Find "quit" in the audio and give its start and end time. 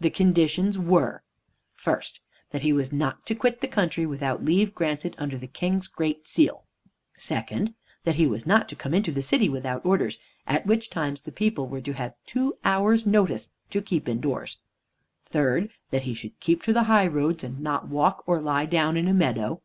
3.34-3.60